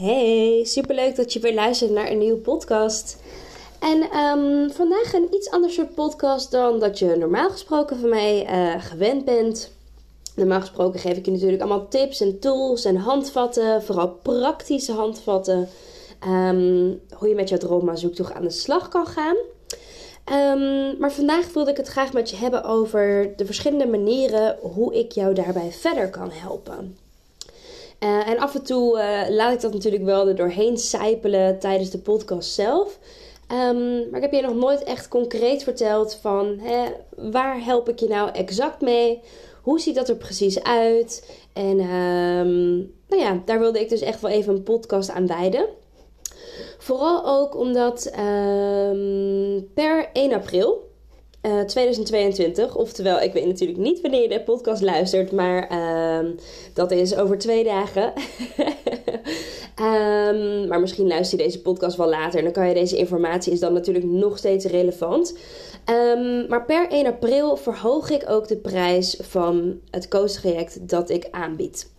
[0.00, 3.16] Hey, superleuk dat je weer luistert naar een nieuwe podcast.
[3.80, 8.46] En ehm, vandaag een iets ander soort podcast dan dat je normaal gesproken van mij
[8.50, 9.72] uh, gewend bent.
[10.36, 15.68] Normaal gesproken geef ik je natuurlijk allemaal tips en tools en handvatten, vooral praktische handvatten.
[16.26, 19.36] Um, hoe je met jouw droomma-zoektocht aan de slag kan gaan.
[20.32, 24.94] Um, maar vandaag wilde ik het graag met je hebben over de verschillende manieren hoe
[24.94, 26.96] ik jou daarbij verder kan helpen.
[28.00, 31.90] Uh, en af en toe uh, laat ik dat natuurlijk wel er doorheen sijpelen tijdens
[31.90, 32.98] de podcast zelf.
[33.52, 36.84] Um, maar ik heb je nog nooit echt concreet verteld van hè,
[37.16, 39.20] waar help ik je nou exact mee?
[39.62, 41.30] Hoe ziet dat er precies uit?
[41.52, 42.76] En um,
[43.08, 45.66] nou ja, daar wilde ik dus echt wel even een podcast aan wijden.
[46.78, 50.89] Vooral ook omdat um, per 1 april
[51.42, 52.76] uh, 2022.
[52.76, 56.30] Oftewel, ik weet natuurlijk niet wanneer je de podcast luistert, maar uh,
[56.74, 58.12] dat is over twee dagen.
[59.80, 63.52] um, maar misschien luister je deze podcast wel later en dan kan je deze informatie
[63.52, 65.38] is dan natuurlijk nog steeds relevant.
[65.90, 71.28] Um, maar per 1 april verhoog ik ook de prijs van het coach-traject dat ik
[71.30, 71.90] aanbied.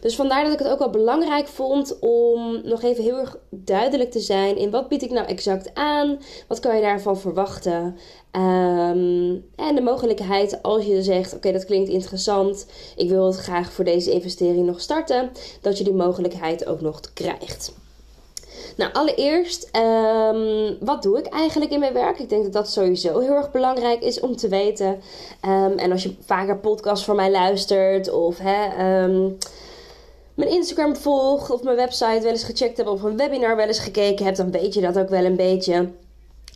[0.00, 4.10] Dus vandaar dat ik het ook wel belangrijk vond om nog even heel erg duidelijk
[4.10, 7.96] te zijn in wat bied ik nou exact aan, wat kan je daarvan verwachten.
[8.36, 13.72] Um, en de mogelijkheid als je zegt, oké dat klinkt interessant, ik wil het graag
[13.72, 15.30] voor deze investering nog starten,
[15.60, 17.72] dat je die mogelijkheid ook nog krijgt.
[18.76, 22.18] Nou, allereerst, um, wat doe ik eigenlijk in mijn werk?
[22.18, 25.00] Ik denk dat dat sowieso heel erg belangrijk is om te weten.
[25.46, 28.64] Um, en als je vaker podcasts van mij luistert of hè,
[30.42, 33.78] mijn Instagram volgt of mijn website wel eens gecheckt hebt of een webinar wel eens
[33.78, 35.88] gekeken hebt, dan weet je dat ook wel een beetje.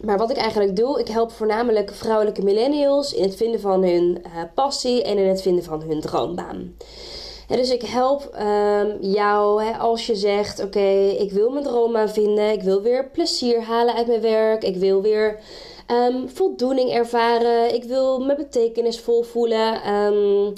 [0.05, 4.23] Maar wat ik eigenlijk doe, ik help voornamelijk vrouwelijke millennials in het vinden van hun
[4.27, 6.77] uh, passie en in het vinden van hun droombaan.
[7.49, 12.11] Ja, dus ik help um, jou hè, als je zegt: Oké, ik wil mijn droombaan
[12.11, 15.39] vinden, ik wil weer plezier halen uit mijn werk, ik wil weer
[15.91, 19.95] um, voldoening ervaren, ik wil me betekenisvol voelen.
[19.95, 20.55] Um,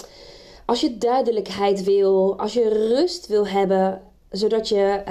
[0.68, 5.02] als je duidelijkheid wil, als je rust wil hebben, zodat je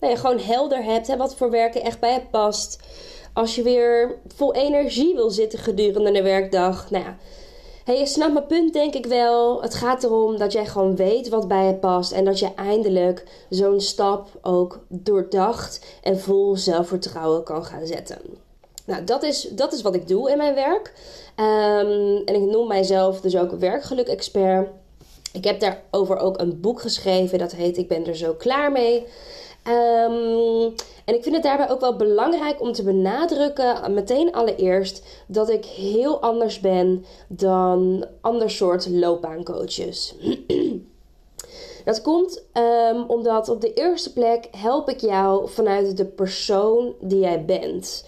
[0.00, 2.78] nou ja, gewoon helder hebt hè, wat voor werken echt bij je past.
[3.32, 6.90] Als je weer vol energie wil zitten gedurende de werkdag.
[6.90, 7.04] Nou
[7.84, 9.62] ja, je snapt mijn punt denk ik wel.
[9.62, 12.12] Het gaat erom dat jij gewoon weet wat bij je past.
[12.12, 18.18] En dat je eindelijk zo'n stap ook doordacht en vol zelfvertrouwen kan gaan zetten.
[18.86, 20.92] Nou, dat is, dat is wat ik doe in mijn werk.
[21.36, 24.68] Um, en ik noem mijzelf dus ook werkgeluk-expert.
[25.32, 27.38] Ik heb daarover ook een boek geschreven.
[27.38, 29.06] Dat heet Ik ben er zo klaar mee.
[29.68, 35.50] Um, en ik vind het daarbij ook wel belangrijk om te benadrukken, meteen allereerst, dat
[35.50, 40.14] ik heel anders ben dan ander soort loopbaancoaches.
[41.84, 47.18] Dat komt um, omdat op de eerste plek help ik jou vanuit de persoon die
[47.18, 48.04] jij bent.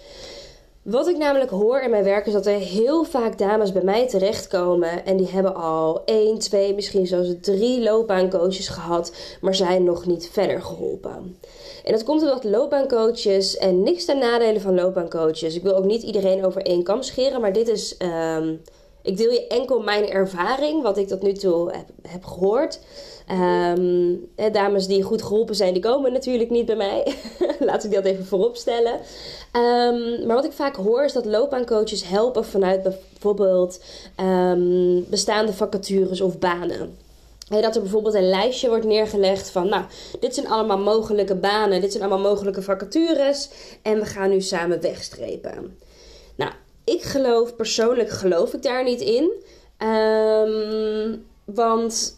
[0.85, 4.07] Wat ik namelijk hoor in mijn werk is dat er heel vaak dames bij mij
[4.07, 10.05] terechtkomen en die hebben al 1, 2, misschien zelfs drie loopbaancoaches gehad, maar zijn nog
[10.05, 11.37] niet verder geholpen.
[11.83, 15.55] En dat komt omdat loopbaancoaches en niks ten nadele van loopbaancoaches.
[15.55, 17.97] Ik wil ook niet iedereen over één kam scheren, maar dit is.
[18.37, 18.61] Um,
[19.01, 21.71] ik deel je enkel mijn ervaring, wat ik tot nu toe
[22.07, 22.79] heb gehoord.
[23.31, 27.15] Um, dames die goed geholpen zijn, die komen natuurlijk niet bij mij.
[27.59, 28.93] Laat ik dat even voorop stellen.
[29.53, 33.83] Um, maar wat ik vaak hoor is dat loopbaancoaches helpen vanuit bijvoorbeeld
[34.19, 36.97] um, bestaande vacatures of banen.
[37.49, 39.83] Dat er bijvoorbeeld een lijstje wordt neergelegd van, nou,
[40.19, 43.49] dit zijn allemaal mogelijke banen, dit zijn allemaal mogelijke vacatures
[43.81, 45.77] en we gaan nu samen wegstrepen.
[46.35, 46.51] Nou,
[46.83, 49.31] ik geloof, persoonlijk geloof ik daar niet in.
[51.45, 52.14] Want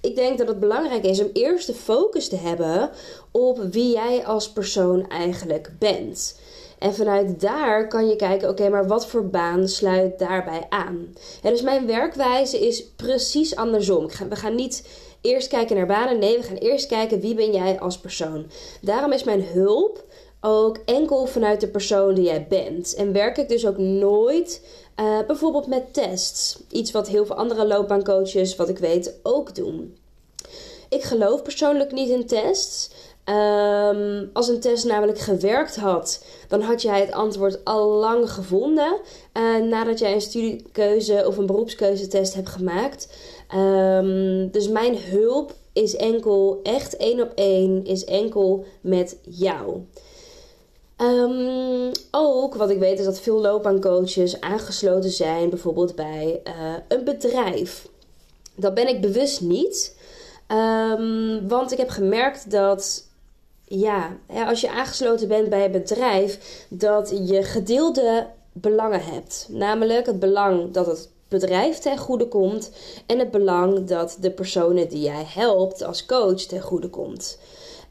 [0.00, 2.90] ik denk dat het belangrijk is om eerst de focus te hebben
[3.30, 6.38] op wie jij als persoon eigenlijk bent.
[6.78, 11.14] En vanuit daar kan je kijken, oké, maar wat voor baan sluit daarbij aan?
[11.42, 14.08] Ja, dus mijn werkwijze is precies andersom.
[14.28, 14.88] We gaan niet
[15.20, 16.18] eerst kijken naar banen.
[16.18, 18.46] Nee, we gaan eerst kijken wie ben jij als persoon.
[18.80, 20.04] Daarom is mijn hulp
[20.40, 22.94] ook enkel vanuit de persoon die jij bent.
[22.94, 24.62] En werk ik dus ook nooit
[25.00, 26.62] uh, bijvoorbeeld met tests.
[26.70, 29.96] Iets wat heel veel andere loopbaancoaches, wat ik weet, ook doen.
[30.88, 32.90] Ik geloof persoonlijk niet in tests.
[33.24, 39.00] Um, als een test namelijk gewerkt had, dan had jij het antwoord al lang gevonden.
[39.32, 43.08] Uh, nadat jij een studiekeuze of een beroepskeuzetest hebt gemaakt.
[43.54, 49.80] Um, dus mijn hulp is enkel, echt één op één, is enkel met jou.
[51.02, 56.52] Um, ook wat ik weet is dat veel loopbaancoaches aangesloten zijn, bijvoorbeeld bij uh,
[56.88, 57.88] een bedrijf.
[58.54, 59.96] Dat ben ik bewust niet.
[60.48, 63.08] Um, want ik heb gemerkt dat
[63.64, 64.16] ja,
[64.46, 69.46] als je aangesloten bent bij een bedrijf, dat je gedeelde belangen hebt.
[69.50, 72.70] Namelijk het belang dat het bedrijf ten goede komt
[73.06, 77.38] en het belang dat de personen die jij helpt als coach ten goede komt.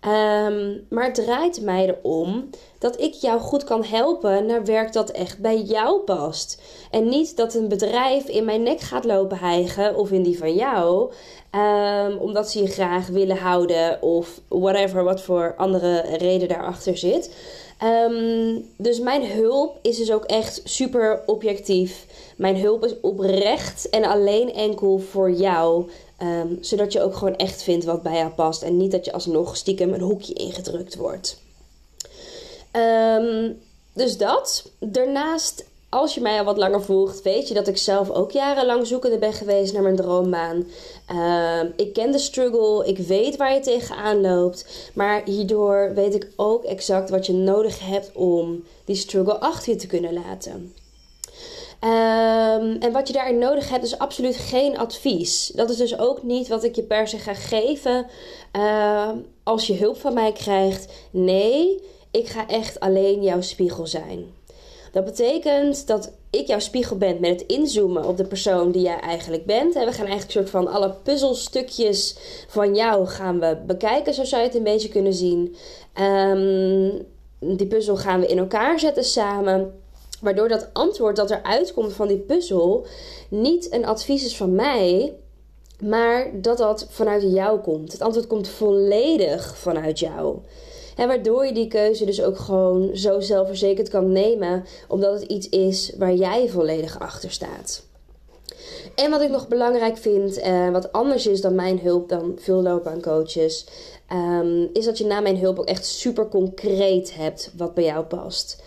[0.06, 5.10] Um, maar het draait mij erom dat ik jou goed kan helpen naar werk dat
[5.10, 6.62] echt bij jou past.
[6.92, 10.54] En niet dat een bedrijf in mijn nek gaat lopen hijgen of in die van
[10.54, 11.12] jou.
[11.56, 17.36] Um, omdat ze je graag willen houden of whatever, wat voor andere reden daarachter zit.
[17.84, 22.06] Um, dus mijn hulp is dus ook echt super objectief.
[22.38, 25.90] Mijn hulp is oprecht en alleen enkel voor jou.
[26.24, 28.62] Um, zodat je ook gewoon echt vindt wat bij jou past.
[28.62, 31.42] En niet dat je alsnog stiekem een hoekje ingedrukt wordt.
[32.72, 33.60] Um,
[33.94, 34.72] dus dat.
[34.80, 38.88] Daarnaast, als je mij al wat langer volgt, weet je dat ik zelf ook jarenlang
[38.88, 40.68] zoekende ben geweest naar mijn droombaan.
[41.12, 44.66] Um, ik ken de struggle, ik weet waar je tegenaan loopt.
[44.94, 49.80] Maar hierdoor weet ik ook exact wat je nodig hebt om die struggle achter je
[49.80, 50.74] te kunnen laten.
[51.84, 55.52] Um, en wat je daarin nodig hebt, is absoluut geen advies.
[55.56, 58.06] Dat is dus ook niet wat ik je per se ga geven
[58.56, 59.10] uh,
[59.44, 60.94] als je hulp van mij krijgt.
[61.12, 64.26] Nee, ik ga echt alleen jouw spiegel zijn.
[64.92, 69.00] Dat betekent dat ik jouw spiegel ben met het inzoomen op de persoon die jij
[69.00, 69.76] eigenlijk bent.
[69.76, 72.16] En we gaan eigenlijk soort van alle puzzelstukjes
[72.48, 75.56] van jou gaan we bekijken, zo zou je het een beetje kunnen zien.
[76.02, 77.06] Um,
[77.40, 79.82] die puzzel gaan we in elkaar zetten samen.
[80.22, 82.86] Waardoor dat antwoord dat eruit komt van die puzzel
[83.30, 85.16] niet een advies is van mij,
[85.80, 87.92] maar dat dat vanuit jou komt.
[87.92, 90.38] Het antwoord komt volledig vanuit jou.
[90.96, 95.50] En waardoor je die keuze dus ook gewoon zo zelfverzekerd kan nemen, omdat het iets
[95.50, 97.88] is waar jij volledig achter staat.
[98.96, 102.62] En wat ik nog belangrijk vind, uh, wat anders is dan mijn hulp dan veel
[102.62, 103.66] loopbaancoaches,
[104.14, 108.06] um, is dat je na mijn hulp ook echt super concreet hebt wat bij jou
[108.06, 108.64] past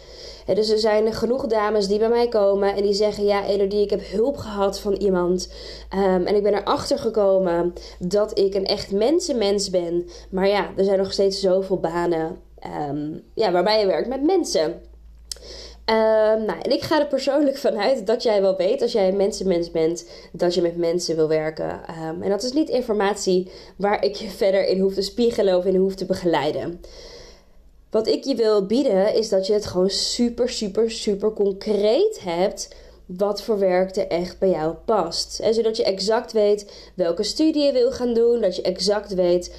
[0.47, 3.91] dus er zijn genoeg dames die bij mij komen en die zeggen: Ja, Elodie, ik
[3.91, 5.53] heb hulp gehad van iemand.
[5.95, 10.09] Um, en ik ben erachter gekomen dat ik een echt mensenmens ben.
[10.31, 12.39] Maar ja, er zijn nog steeds zoveel banen
[12.89, 14.81] um, ja, waarbij je werkt met mensen.
[15.87, 19.17] Um, nou, en ik ga er persoonlijk vanuit dat jij wel weet, als jij een
[19.17, 21.81] mensenmens bent, dat je met mensen wil werken.
[22.21, 25.77] En dat is niet informatie waar ik je verder in hoef te spiegelen of in
[25.77, 26.81] hoef te begeleiden.
[27.93, 32.75] Wat ik je wil bieden is dat je het gewoon super, super, super concreet hebt
[33.07, 35.41] wat voor werk er echt bij jou past.
[35.41, 38.41] En zodat je exact weet welke studie je wil gaan doen.
[38.41, 39.55] Dat je exact weet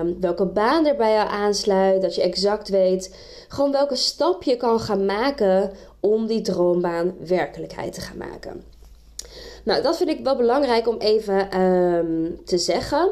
[0.00, 2.02] um, welke baan er bij jou aansluit.
[2.02, 3.16] Dat je exact weet
[3.48, 5.70] gewoon welke stap je kan gaan maken
[6.00, 8.64] om die droombaan werkelijkheid te gaan maken.
[9.64, 13.10] Nou, dat vind ik wel belangrijk om even um, te zeggen.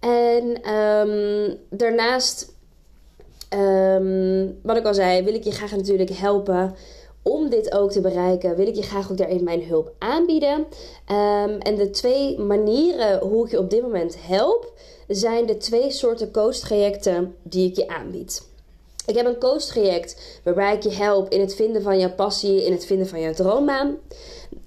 [0.00, 2.54] En um, daarnaast
[3.56, 6.74] Um, wat ik al zei, wil ik je graag natuurlijk helpen
[7.22, 8.56] om dit ook te bereiken.
[8.56, 10.58] Wil ik je graag ook daarin mijn hulp aanbieden.
[11.10, 14.72] Um, en de twee manieren hoe ik je op dit moment help,
[15.08, 18.42] zijn de twee soorten coach-trajecten die ik je aanbied.
[19.06, 22.72] Ik heb een coach-traject waarbij ik je help in het vinden van jouw passie, in
[22.72, 23.96] het vinden van jouw droombaan.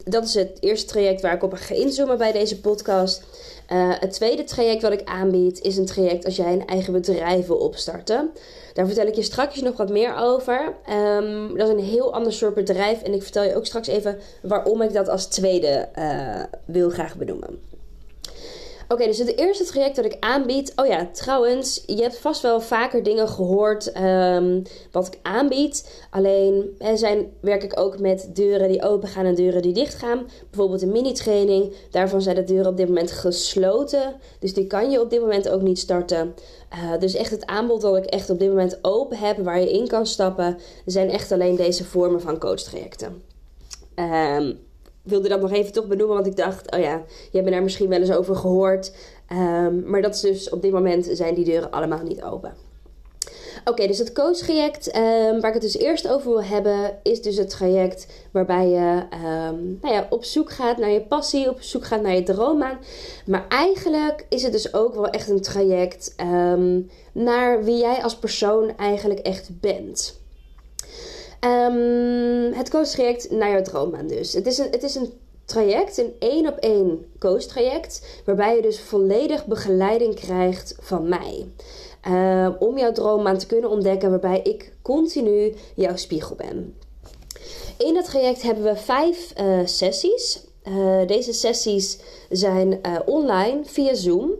[0.03, 3.23] Dat is het eerste traject waar ik op ga inzoomen bij deze podcast.
[3.71, 7.47] Uh, het tweede traject wat ik aanbied is een traject als jij een eigen bedrijf
[7.47, 8.31] wil opstarten.
[8.73, 10.75] Daar vertel ik je straks nog wat meer over.
[10.89, 13.01] Um, dat is een heel ander soort bedrijf.
[13.01, 17.15] En ik vertel je ook straks even waarom ik dat als tweede uh, wil graag
[17.15, 17.68] benoemen.
[18.91, 20.73] Oké, dus het eerste traject dat ik aanbied.
[20.75, 26.05] Oh ja, trouwens, je hebt vast wel vaker dingen gehoord um, wat ik aanbied.
[26.09, 29.93] Alleen er zijn, werk ik ook met deuren die open gaan en deuren die dicht
[29.93, 30.27] gaan.
[30.49, 31.73] Bijvoorbeeld een mini-training.
[31.91, 34.15] Daarvan zijn de deuren op dit moment gesloten.
[34.39, 36.35] Dus die kan je op dit moment ook niet starten.
[36.73, 39.71] Uh, dus echt het aanbod dat ik echt op dit moment open heb, waar je
[39.71, 43.21] in kan stappen, zijn echt alleen deze vormen van coachtrajecten.
[43.95, 44.67] Um,
[45.09, 47.89] wilde dat nog even toch benoemen, want ik dacht, oh ja, je hebt daar misschien
[47.89, 48.91] wel eens over gehoord.
[49.31, 52.53] Um, maar dat is dus op dit moment zijn die deuren allemaal niet open.
[53.65, 57.37] Oké, dus het coachtraject um, waar ik het dus eerst over wil hebben, is dus
[57.37, 61.85] het traject waarbij je um, nou ja, op zoek gaat naar je passie, op zoek
[61.85, 62.79] gaat naar je droombaan.
[63.25, 66.15] Maar eigenlijk is het dus ook wel echt een traject
[67.11, 70.18] naar wie jij als persoon eigenlijk echt bent.
[72.53, 74.33] Het coachtraject naar jouw droombaan dus.
[74.33, 75.13] Het is een, het is een
[75.45, 81.47] traject, een één op één coach traject, waarbij je dus volledig begeleiding krijgt van mij.
[82.07, 86.75] Uh, om jouw droombaan te kunnen ontdekken, waarbij ik continu jouw spiegel ben.
[87.77, 90.43] In het traject hebben we vijf uh, sessies.
[90.67, 94.31] Uh, deze sessies zijn online via Zoom.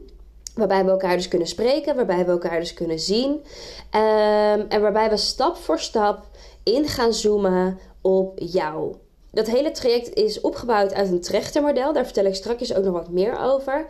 [0.55, 3.31] Waarbij we elkaar dus kunnen spreken, waarbij we elkaar dus kunnen zien.
[3.31, 6.25] Um, en waarbij we stap voor stap
[6.73, 8.95] in gaan zoomen op jou.
[9.31, 11.93] Dat hele traject is opgebouwd uit een trechtermodel.
[11.93, 13.85] Daar vertel ik straks ook nog wat meer over.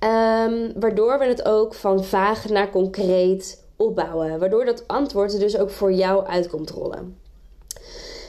[0.00, 4.38] Um, waardoor we het ook van vaag naar concreet opbouwen.
[4.38, 7.20] Waardoor dat antwoord er dus ook voor jou uit komt rollen.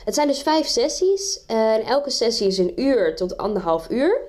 [0.06, 1.44] Het zijn dus vijf sessies.
[1.48, 4.22] En elke sessie is een uur tot anderhalf uur.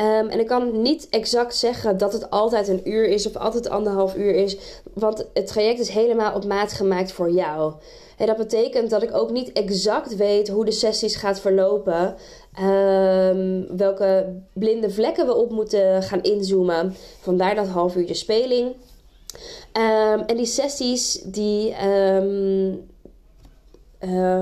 [0.00, 3.68] Um, en ik kan niet exact zeggen dat het altijd een uur is of altijd
[3.68, 4.56] anderhalf uur is.
[4.92, 7.72] Want het traject is helemaal op maat gemaakt voor jou.
[8.18, 12.14] En dat betekent dat ik ook niet exact weet hoe de sessies gaat verlopen.
[12.60, 16.94] Um, welke blinde vlekken we op moeten gaan inzoomen.
[17.20, 18.66] Vandaar dat half uurtje speling.
[19.72, 21.70] Um, en die sessies, die.
[21.70, 22.18] Uh,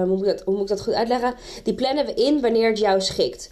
[0.03, 1.35] hoe, moet dat, hoe moet ik dat goed uitleggen?
[1.63, 3.51] Die plannen we in wanneer het jou schikt.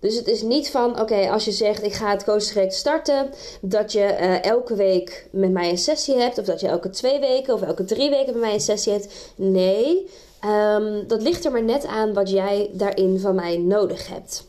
[0.00, 3.30] Dus het is niet van, oké, als je zegt ik ga het coachtraject starten,
[3.60, 7.20] dat je uh, elke week met mij een sessie hebt, of dat je elke twee
[7.20, 9.32] weken of elke drie weken met mij een sessie hebt.
[9.36, 10.08] Nee,
[10.44, 14.48] um, dat ligt er maar net aan wat jij daarin van mij nodig hebt.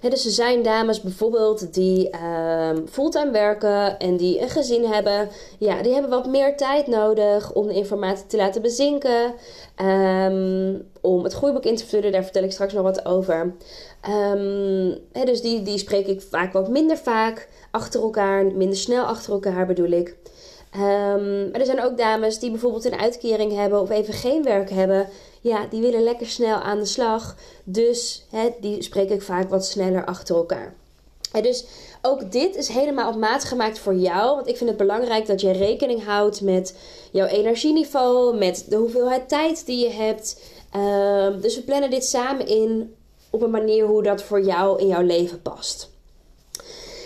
[0.00, 5.28] Dus er zijn dames bijvoorbeeld die um, fulltime werken en die een gezin hebben.
[5.58, 9.34] Ja, die hebben wat meer tijd nodig om de informatie te laten bezinken.
[9.82, 13.54] Um, om het groeiboek in te vullen, daar vertel ik straks nog wat over.
[14.34, 19.32] Um, dus die, die spreek ik vaak wat minder vaak achter elkaar, minder snel achter
[19.32, 20.16] elkaar bedoel ik.
[20.76, 24.70] Um, maar er zijn ook dames die bijvoorbeeld een uitkering hebben of even geen werk
[24.70, 25.08] hebben.
[25.40, 27.36] Ja, die willen lekker snel aan de slag.
[27.64, 28.26] Dus
[28.60, 30.74] die spreek ik vaak wat sneller achter elkaar.
[31.42, 31.64] Dus
[32.02, 34.34] ook dit is helemaal op maat gemaakt voor jou.
[34.34, 36.76] Want ik vind het belangrijk dat je rekening houdt met
[37.12, 40.40] jouw energieniveau, met de hoeveelheid tijd die je hebt.
[40.76, 42.94] Um, dus we plannen dit samen in
[43.30, 45.90] op een manier hoe dat voor jou in jouw leven past.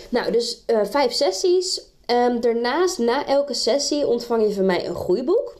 [0.09, 1.81] Nou, dus uh, vijf sessies.
[2.11, 5.55] Um, daarnaast, na elke sessie, ontvang je van mij een groeiboek.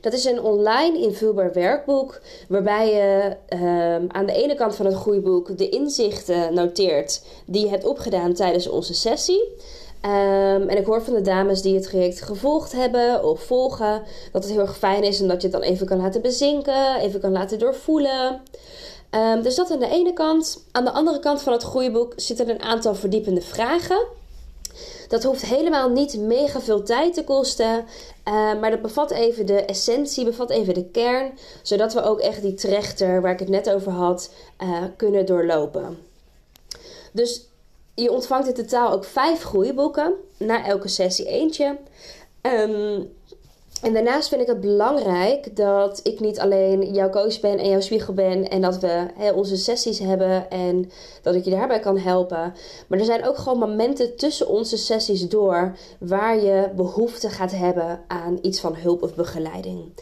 [0.00, 4.94] Dat is een online invulbaar werkboek waarbij je um, aan de ene kant van het
[4.94, 9.40] groeiboek de inzichten noteert die je hebt opgedaan tijdens onze sessie.
[10.04, 14.42] Um, en ik hoor van de dames die het traject gevolgd hebben of volgen dat
[14.42, 17.32] het heel erg fijn is omdat je het dan even kan laten bezinken, even kan
[17.32, 18.40] laten doorvoelen.
[19.42, 20.64] Dus dat aan de ene kant.
[20.70, 24.06] Aan de andere kant van het groeiboek zitten een aantal verdiepende vragen.
[25.12, 27.84] Dat hoeft helemaal niet mega veel tijd te kosten.
[28.28, 31.38] Uh, maar dat bevat even de essentie, bevat even de kern.
[31.62, 34.30] Zodat we ook echt die trechter waar ik het net over had,
[34.62, 35.98] uh, kunnen doorlopen.
[37.12, 37.48] Dus
[37.94, 40.14] je ontvangt in totaal ook vijf groeiboeken.
[40.36, 41.76] Na elke sessie eentje.
[42.42, 43.12] Um,
[43.82, 47.80] en daarnaast vind ik het belangrijk dat ik niet alleen jouw coach ben en jouw
[47.80, 50.90] spiegel ben en dat we onze sessies hebben en
[51.22, 52.54] dat ik je daarbij kan helpen.
[52.86, 58.00] Maar er zijn ook gewoon momenten tussen onze sessies door waar je behoefte gaat hebben
[58.06, 59.92] aan iets van hulp of begeleiding.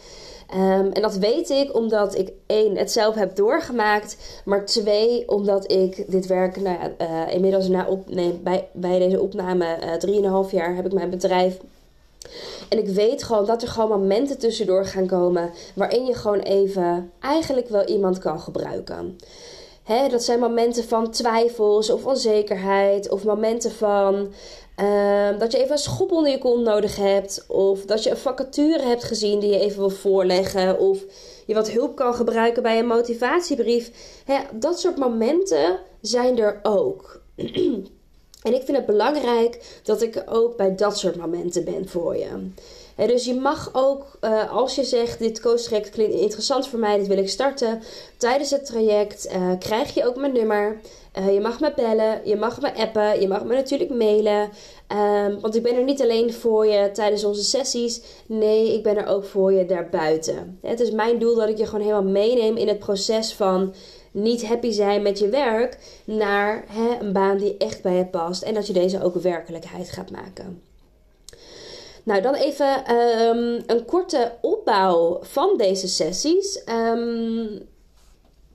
[0.54, 4.16] Um, en dat weet ik omdat ik één, het zelf heb doorgemaakt.
[4.44, 9.20] Maar twee, omdat ik dit werk nou uh, inmiddels na op, nee, bij, bij deze
[9.20, 11.56] opname uh, 3,5 jaar heb ik mijn bedrijf
[12.69, 17.12] en ik weet gewoon dat er gewoon momenten tussendoor gaan komen waarin je gewoon even
[17.21, 19.19] eigenlijk wel iemand kan gebruiken.
[19.83, 24.33] Hè, dat zijn momenten van twijfels of onzekerheid of momenten van
[24.83, 28.17] uh, dat je even een schop onder je kont nodig hebt of dat je een
[28.17, 31.05] vacature hebt gezien die je even wil voorleggen of
[31.47, 33.91] je wat hulp kan gebruiken bij een motivatiebrief.
[34.25, 37.21] Hè, dat soort momenten zijn er ook.
[38.42, 42.50] En ik vind het belangrijk dat ik ook bij dat soort momenten ben voor je.
[42.97, 47.06] dus je mag ook, uh, als je zegt: Dit coachtraject klinkt interessant voor mij, dit
[47.06, 47.82] wil ik starten.
[48.16, 50.80] Tijdens het traject uh, krijg je ook mijn nummer.
[51.18, 54.50] Uh, je mag me bellen, je mag me appen, je mag me natuurlijk mailen.
[54.92, 58.00] Um, want ik ben er niet alleen voor je tijdens onze sessies.
[58.26, 60.59] Nee, ik ben er ook voor je daarbuiten.
[60.62, 63.75] Het is mijn doel dat ik je gewoon helemaal meeneem in het proces van
[64.11, 68.43] niet happy zijn met je werk naar hè, een baan die echt bij je past
[68.43, 70.62] en dat je deze ook werkelijkheid gaat maken.
[72.02, 76.64] Nou, dan even ehm, een korte opbouw van deze sessies.
[76.64, 77.47] Ehm,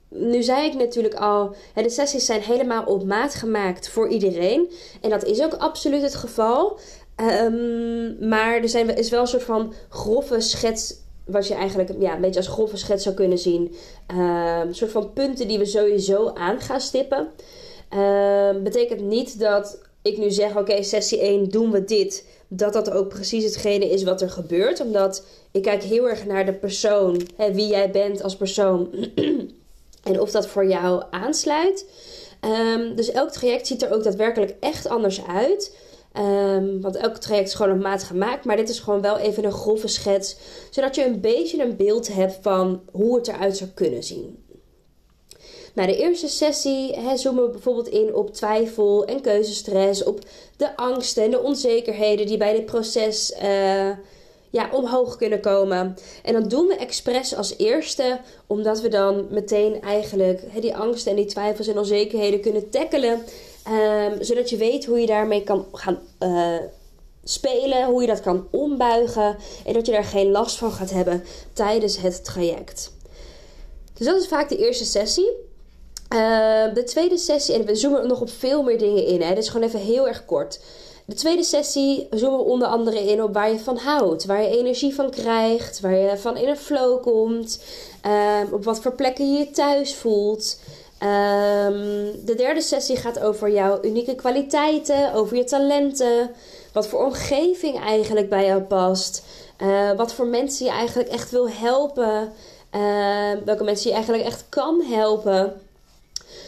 [0.10, 4.72] nu zei ik natuurlijk al, de sessies zijn helemaal op maat gemaakt voor iedereen.
[5.02, 6.80] En dat is ook absoluut het geval.
[7.42, 12.16] Um, maar er zijn, is wel een soort van grove schets, wat je eigenlijk ja,
[12.16, 13.76] een beetje als grove schets zou kunnen zien.
[14.08, 17.28] een soort van punten die we sowieso aan gaan stippen.
[18.64, 23.10] betekent niet dat ik nu zeg, oké, sessie 1 doen we dit dat dat ook
[23.10, 24.80] precies hetgene is wat er gebeurt.
[24.80, 28.90] Omdat ik kijk heel erg naar de persoon, hè, wie jij bent als persoon.
[30.04, 31.86] en of dat voor jou aansluit.
[32.42, 35.76] Um, dus elk traject ziet er ook daadwerkelijk echt anders uit.
[36.18, 38.46] Um, want elk traject is gewoon op maat gemaakt.
[38.46, 40.36] Maar dit is gewoon wel even een grove schets.
[40.70, 44.44] Zodat je een beetje een beeld hebt van hoe het eruit zou kunnen zien.
[45.74, 50.20] Nou, de eerste sessie zoomen we bijvoorbeeld in op twijfel en keuzestress, op
[50.58, 53.90] de angsten en de onzekerheden die bij dit proces uh,
[54.50, 55.96] ja, omhoog kunnen komen.
[56.24, 61.18] En dat doen we expres als eerste, omdat we dan meteen eigenlijk die angsten en
[61.18, 63.22] die twijfels en onzekerheden kunnen tackelen.
[63.70, 66.58] Um, zodat je weet hoe je daarmee kan gaan uh,
[67.24, 71.24] spelen, hoe je dat kan ombuigen en dat je daar geen last van gaat hebben
[71.54, 72.92] tijdens het traject.
[73.94, 75.30] Dus dat is vaak de eerste sessie.
[76.14, 79.22] Uh, de tweede sessie, en we zoomen nog op veel meer dingen in.
[79.22, 79.36] Hè.
[79.36, 80.60] Is gewoon even heel erg kort.
[81.06, 84.58] De tweede sessie zoomen we onder andere in op waar je van houdt, waar je
[84.58, 87.64] energie van krijgt, waar je van in een flow komt,
[88.06, 90.60] uh, op wat voor plekken je je thuis voelt.
[91.02, 96.32] Um, de derde sessie gaat over jouw unieke kwaliteiten, over je talenten,
[96.74, 99.24] wat voor omgeving eigenlijk bij jou past,
[99.62, 102.34] uh, wat voor mensen je eigenlijk echt wil helpen,
[102.76, 105.62] uh, welke mensen je eigenlijk echt kan helpen.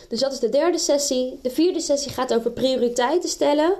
[0.09, 1.39] Dus dat is de derde sessie.
[1.41, 3.73] De vierde sessie gaat over prioriteiten stellen.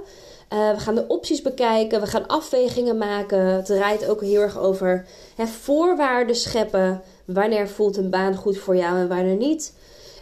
[0.54, 3.40] Uh, we gaan de opties bekijken, we gaan afwegingen maken.
[3.40, 5.06] Het draait ook heel erg over
[5.36, 7.02] hè, voorwaarden scheppen.
[7.26, 9.74] Wanneer voelt een baan goed voor jou en wanneer niet?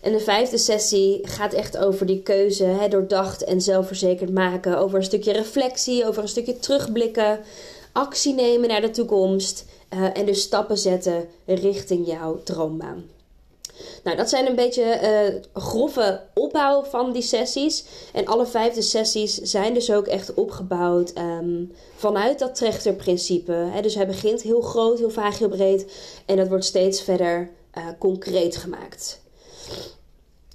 [0.06, 4.78] En de vijfde sessie gaat echt over die keuze, hè, doordacht en zelfverzekerd maken.
[4.78, 7.40] Over een stukje reflectie, over een stukje terugblikken,
[7.92, 9.66] actie nemen naar de toekomst.
[9.94, 13.06] Uh, en dus stappen zetten richting jouw droombaan.
[14.04, 17.86] Nou, dat zijn een beetje uh, grove opbouw van die sessies.
[18.14, 23.52] En alle vijfde sessies zijn dus ook echt opgebouwd um, vanuit dat trechterprincipe.
[23.52, 23.82] Hè?
[23.82, 25.86] Dus hij begint heel groot, heel vaag, heel breed.
[26.26, 29.24] En dat wordt steeds verder uh, concreet gemaakt.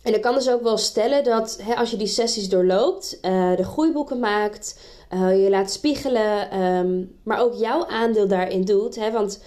[0.02, 3.56] En ik kan dus ook wel stellen dat hè, als je die sessies doorloopt, uh,
[3.56, 4.78] de groeiboeken maakt,
[5.10, 8.96] je laat spiegelen, um, maar ook jouw aandeel daarin doet.
[8.96, 9.40] Hè, want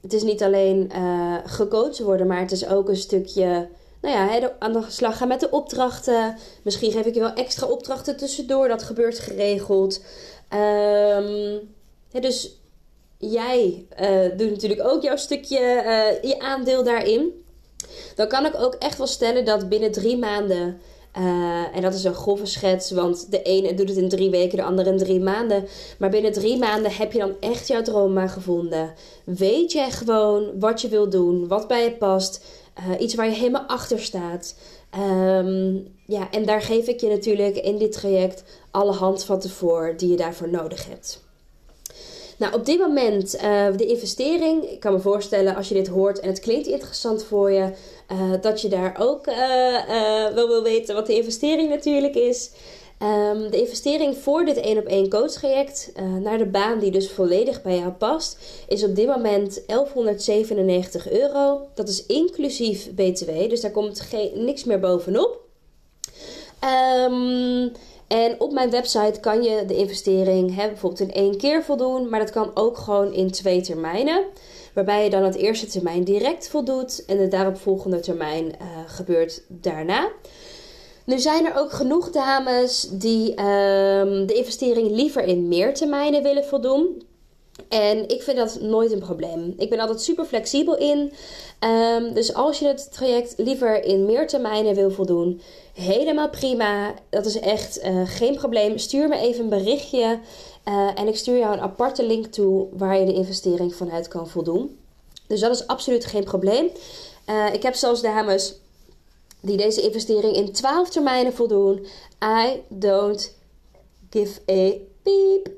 [0.00, 3.68] het is niet alleen uh, gecoacht worden, maar het is ook een stukje
[4.00, 6.36] nou ja, aan de slag gaan met de opdrachten.
[6.62, 8.68] Misschien geef ik je wel extra opdrachten tussendoor.
[8.68, 10.02] Dat gebeurt geregeld.
[11.14, 11.74] Um,
[12.20, 12.60] dus
[13.18, 13.86] jij
[14.36, 15.58] doet natuurlijk ook jouw stukje,
[16.22, 17.44] je aandeel daarin.
[18.14, 20.80] Dan kan ik ook echt wel stellen dat binnen drie maanden
[21.18, 24.56] uh, en dat is een grove schets, want de ene doet het in drie weken,
[24.56, 25.68] de andere in drie maanden.
[25.98, 28.92] Maar binnen drie maanden heb je dan echt jouw droom maar gevonden.
[29.24, 32.44] Weet jij gewoon wat je wil doen, wat bij je past,
[32.78, 34.54] uh, iets waar je helemaal achter staat.
[34.98, 40.10] Um, ja, en daar geef ik je natuurlijk in dit traject alle handvatten voor die
[40.10, 41.22] je daarvoor nodig hebt.
[42.40, 44.64] Nou, op dit moment uh, de investering.
[44.70, 47.72] Ik kan me voorstellen als je dit hoort en het klinkt interessant voor je,
[48.12, 49.34] uh, dat je daar ook uh,
[50.34, 52.50] wel wil weten wat de investering natuurlijk is.
[53.02, 57.62] Um, de investering voor dit 1 op 1 coachtraject naar de baan die dus volledig
[57.62, 61.60] bij jou past, is op dit moment 1197 euro.
[61.74, 65.40] Dat is inclusief BTW, dus daar komt geen, niks meer bovenop.
[66.64, 67.72] Um,
[68.10, 72.20] en op mijn website kan je de investering hè, bijvoorbeeld in één keer voldoen, maar
[72.20, 74.24] dat kan ook gewoon in twee termijnen.
[74.74, 78.52] Waarbij je dan het eerste termijn direct voldoet en de daaropvolgende termijn uh,
[78.86, 80.08] gebeurt daarna.
[81.04, 86.44] Nu zijn er ook genoeg dames die um, de investering liever in meer termijnen willen
[86.44, 87.02] voldoen.
[87.68, 89.54] En ik vind dat nooit een probleem.
[89.56, 91.12] Ik ben altijd super flexibel in.
[91.94, 95.40] Um, dus als je het traject liever in meer termijnen wil voldoen,
[95.80, 96.94] helemaal prima.
[97.10, 98.78] Dat is echt uh, geen probleem.
[98.78, 100.18] Stuur me even een berichtje
[100.68, 104.28] uh, en ik stuur jou een aparte link toe waar je de investering vanuit kan
[104.28, 104.78] voldoen.
[105.26, 106.70] Dus dat is absoluut geen probleem.
[107.26, 108.54] Uh, ik heb zelfs dames
[109.40, 111.86] die deze investering in 12 termijnen voldoen.
[112.24, 113.34] I don't
[114.10, 115.48] give a piep.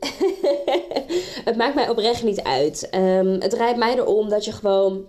[1.48, 2.88] het maakt mij oprecht niet uit.
[2.94, 5.04] Um, het draait mij erom dat je gewoon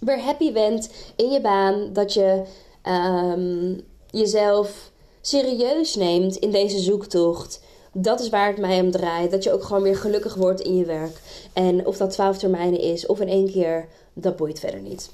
[0.00, 1.92] weer happy bent in je baan.
[1.92, 2.42] Dat je
[2.86, 4.90] um, jezelf
[5.20, 7.60] serieus neemt in deze zoektocht
[7.92, 9.30] Dat is waar het mij om draait.
[9.30, 11.20] Dat je ook gewoon weer gelukkig wordt in je werk.
[11.52, 15.10] En of dat 12 termijnen is of in één keer, dat boeit verder niet.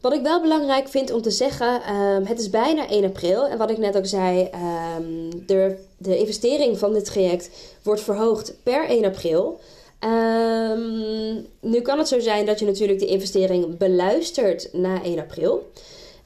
[0.00, 3.46] Wat ik wel belangrijk vind om te zeggen, um, het is bijna 1 april.
[3.46, 4.50] En wat ik net ook zei,
[4.98, 7.50] um, de, de investering van dit traject
[7.82, 9.60] wordt verhoogd per 1 april.
[10.04, 15.70] Um, nu kan het zo zijn dat je natuurlijk de investering beluistert na 1 april.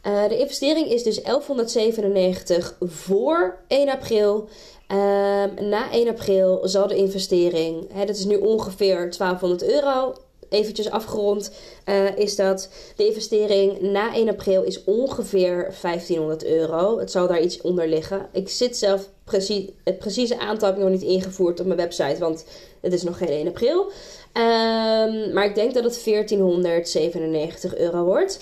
[0.06, 4.48] Uh, de investering is dus 1197 voor 1 april.
[5.60, 10.14] na 1 april zal de investering, hè, dat is nu ongeveer 1200 euro,
[10.48, 11.50] eventjes afgerond,
[11.86, 16.98] uh, is dat de investering na 1 april is ongeveer 1500 euro.
[16.98, 18.28] Het zal daar iets onder liggen.
[18.32, 22.18] Ik zit zelf precies, het precieze aantal heb ik nog niet ingevoerd op mijn website,
[22.18, 22.44] want
[22.80, 23.80] het is nog geen 1 april.
[23.80, 28.38] Um, maar ik denk dat het 1497 euro wordt.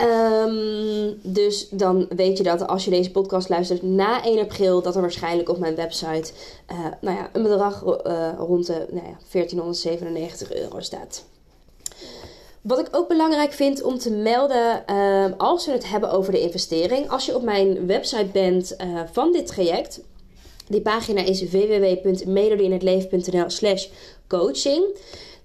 [0.00, 4.94] Um, dus dan weet je dat als je deze podcast luistert na 1 april, dat
[4.94, 6.32] er waarschijnlijk op mijn website
[6.72, 11.24] uh, nou ja, een bedrag uh, rond de nou ja, 1497 euro staat.
[12.60, 16.40] Wat ik ook belangrijk vind om te melden, uh, als we het hebben over de
[16.40, 20.00] investering, als je op mijn website bent uh, van dit traject,
[20.66, 23.86] die pagina is www.melodieinhetleven.nl slash
[24.26, 24.84] coaching.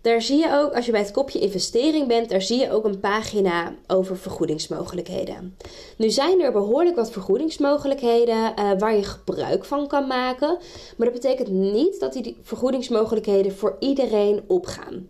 [0.03, 2.85] Daar zie je ook, als je bij het kopje investering bent, daar zie je ook
[2.85, 5.57] een pagina over vergoedingsmogelijkheden.
[5.97, 10.57] Nu zijn er behoorlijk wat vergoedingsmogelijkheden uh, waar je gebruik van kan maken.
[10.97, 15.09] Maar dat betekent niet dat die vergoedingsmogelijkheden voor iedereen opgaan.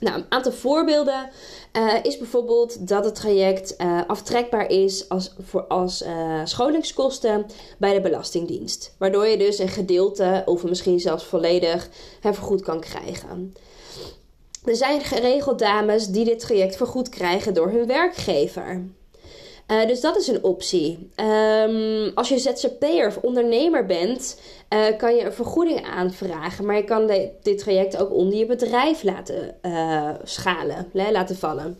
[0.00, 1.30] Nou, een aantal voorbeelden
[1.72, 6.04] uh, is bijvoorbeeld dat het traject uh, aftrekbaar is als, voor, als
[6.44, 7.46] scholingskosten
[7.78, 8.94] bij de Belastingdienst.
[8.98, 11.88] Waardoor je dus een gedeelte of misschien zelfs volledig
[12.20, 13.54] vergoed kan krijgen.
[14.66, 18.84] Er zijn geregeld dames die dit traject vergoed krijgen door hun werkgever.
[19.70, 21.10] Uh, dus dat is een optie.
[21.20, 26.64] Um, als je ZZP'er of ondernemer bent, uh, kan je een vergoeding aanvragen.
[26.64, 27.06] Maar je kan
[27.42, 31.78] dit traject ook onder je bedrijf laten uh, schalen, laten vallen.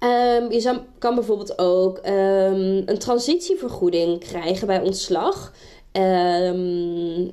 [0.00, 5.52] Um, je kan bijvoorbeeld ook um, een transitievergoeding krijgen bij ontslag.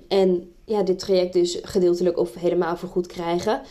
[0.07, 3.62] en ja, dit traject dus gedeeltelijk of helemaal vergoed krijgen.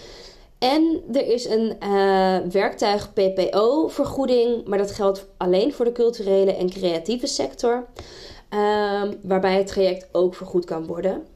[0.58, 6.70] En er is een uh, werktuig PPO-vergoeding, maar dat geldt alleen voor de culturele en
[6.70, 11.26] creatieve sector, um, waarbij het traject ook vergoed kan worden.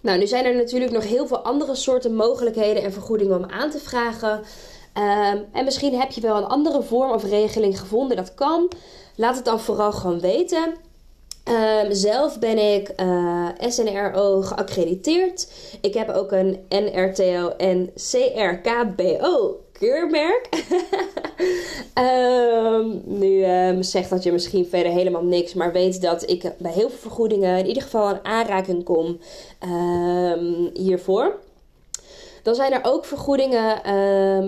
[0.00, 3.70] Nou, nu zijn er natuurlijk nog heel veel andere soorten mogelijkheden en vergoedingen om aan
[3.70, 4.32] te vragen.
[4.98, 8.16] Um, en misschien heb je wel een andere vorm of regeling gevonden.
[8.16, 8.70] Dat kan.
[9.16, 10.74] Laat het dan vooral gewoon weten.
[11.48, 15.52] Um, zelf ben ik eh, SNRO geaccrediteerd.
[15.80, 20.48] Ik heb ook een NRTO en CRKBO keurmerk.
[21.94, 26.72] um, nu um, zegt dat je misschien verder helemaal niks, maar weet dat ik bij
[26.72, 29.18] heel veel vergoedingen in ieder geval een aanraking kom
[30.74, 31.38] hiervoor.
[32.42, 33.80] Dan zijn er ook vergoedingen,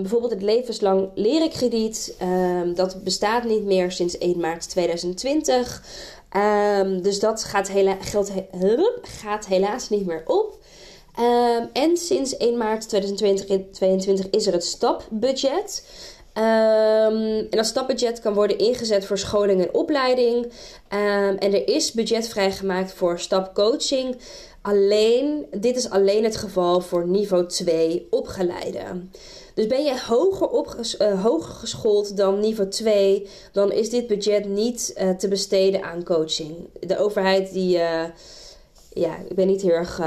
[0.01, 2.17] bijvoorbeeld het levenslang lerenkrediet.
[2.75, 5.83] dat bestaat niet meer sinds 1 maart 2020.
[6.37, 8.31] Um, dus dat gaat, hela geld
[9.01, 10.57] gaat helaas niet meer op.
[11.19, 15.85] Um, en sinds 1 maart 2022 is er het stapbudget.
[16.33, 20.51] Um, en dat stapbudget kan worden ingezet voor scholing en opleiding.
[20.87, 24.17] en er is budget vrijgemaakt voor stapcoaching.
[24.61, 29.11] Alleen, dit is alleen het geval voor niveau 2 opgeleiden.
[29.53, 34.45] Dus ben je hoger, opges uh, hoger geschoold dan niveau 2, dan is dit budget
[34.45, 36.55] niet uh, te besteden aan coaching.
[36.79, 37.77] De overheid die.
[37.77, 38.03] Uh,
[38.93, 39.97] ja, ik ben niet heel erg,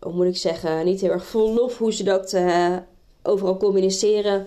[0.00, 2.32] hoe moet ik zeggen, niet heel erg vol hoe ze dat
[3.26, 4.46] overal communiceren.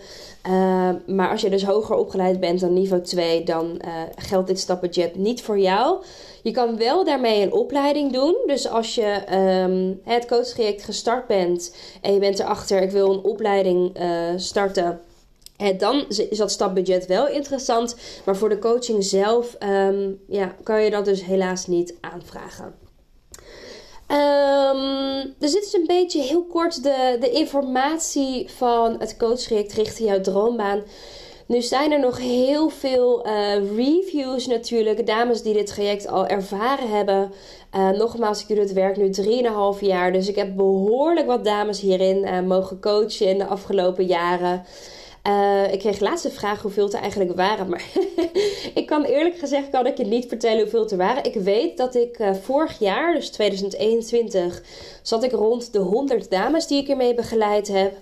[1.05, 3.81] maar als je dus hoger opgeleid bent dan niveau 2, dan
[4.15, 6.03] geldt dit stapbudget niet voor jou.
[6.43, 8.35] Je kan wel daarmee een opleiding doen.
[8.45, 9.21] Dus als je
[9.63, 15.01] um, het coachtraject gestart bent en je bent erachter, ik wil een opleiding uh, starten.
[15.57, 17.95] En dan is dat stapbudget wel interessant.
[18.25, 22.88] Maar voor de coaching zelf um, ja, kan je dat dus helaas niet aanvragen.
[24.11, 30.09] Um, dus dit is een beetje heel kort de, de informatie van het coachtraject richting
[30.09, 30.83] jouw droombaan.
[31.45, 35.07] Nu zijn er nog heel veel uh, reviews natuurlijk.
[35.07, 37.31] Dames die dit traject al ervaren hebben.
[37.75, 39.11] Uh, nogmaals, ik doe het werk nu
[39.75, 40.11] 3,5 jaar.
[40.11, 44.65] Dus ik heb behoorlijk wat dames hierin uh, mogen coachen in de afgelopen jaren.
[45.71, 47.69] Ik kreeg laatst de vraag hoeveel er eigenlijk waren.
[47.69, 47.83] Maar
[48.79, 51.23] ik kan eerlijk gezegd kan ik je niet vertellen hoeveel er waren.
[51.23, 54.61] Ik weet dat ik vorig jaar, dus 2021,
[55.01, 57.93] zat ik rond de 100 dames die ik ermee begeleid heb.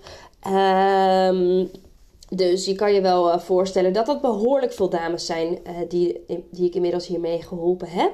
[0.41, 1.65] Ehm
[2.29, 6.65] dus je kan je wel uh, voorstellen dat dat behoorlijk veel dames zijn die, die
[6.65, 8.11] ik inmiddels hiermee geholpen heb.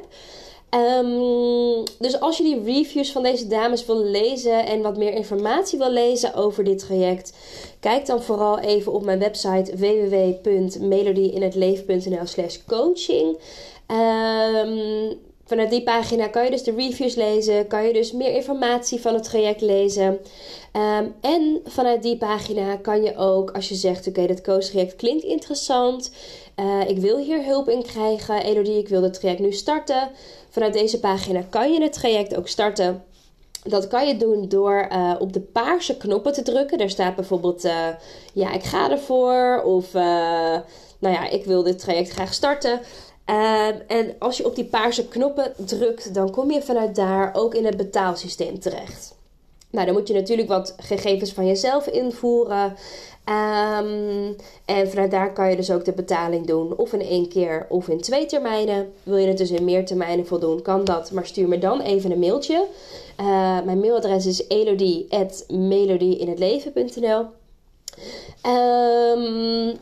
[0.74, 5.80] Ehm, dus als je die reviews van deze dames wil lezen en wat meer informatie
[5.80, 7.34] wil lezen over dit traject,
[7.80, 13.38] kijk dan vooral even op mijn website www.melodieinhetleven.nl slash coaching.
[13.88, 19.02] Um, vanuit die pagina kan je dus de reviews lezen, kan je dus meer informatie
[19.02, 20.20] van het traject lezen.
[20.72, 24.96] Ehm, en vanuit die pagina kan je ook, als je zegt: Oké, okay, dat traject
[24.96, 26.12] klinkt interessant,
[26.60, 30.10] uh, ik wil hier hulp in krijgen, Elodie, ik wil het traject nu starten.
[30.54, 33.04] Vanuit deze pagina kan je het traject ook starten.
[33.64, 36.78] Dat kan je doen door uh, op de paarse knoppen te drukken.
[36.78, 37.88] Daar staat bijvoorbeeld: uh,
[38.34, 39.62] Ja, ik ga ervoor.
[39.64, 42.80] Of nou ja, ik wil dit traject graag starten.
[43.88, 47.66] En als je op die paarse knoppen drukt, dan kom je vanuit daar ook in
[47.66, 49.13] het betaalsysteem terecht.
[49.74, 52.76] Nou, dan moet je natuurlijk wat gegevens van jezelf invoeren.
[53.26, 56.76] Um, en vanuit daar kan je dus ook de betaling doen.
[56.76, 58.94] Of in één keer of in twee termijnen.
[59.04, 61.12] Wil je het dus in meer termijnen voldoen, kan dat.
[61.12, 62.66] Maar stuur me dan even een mailtje.
[63.20, 67.26] Uh, mijn mailadres is elodie.melodieinhetleven.nl
[68.46, 69.78] um,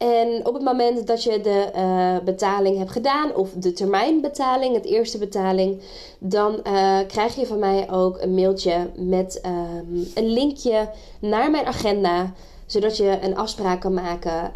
[0.00, 4.84] en op het moment dat je de uh, betaling hebt gedaan, of de termijnbetaling, het
[4.84, 5.80] eerste betaling,
[6.18, 11.66] dan uh, krijg je van mij ook een mailtje met um, een linkje naar mijn
[11.66, 12.32] agenda.
[12.66, 14.52] Zodat je een afspraak kan maken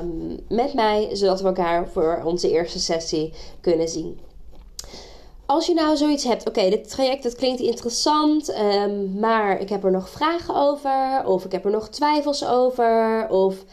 [0.00, 4.18] um, met mij, zodat we elkaar voor onze eerste sessie kunnen zien.
[5.46, 9.84] Als je nou zoiets hebt, oké, dit traject dat klinkt interessant, um, maar ik heb
[9.84, 13.64] er nog vragen over, of ik heb er nog twijfels over, of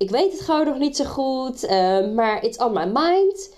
[0.00, 3.54] ik weet het gewoon nog niet zo goed, uh, maar it's on my mind.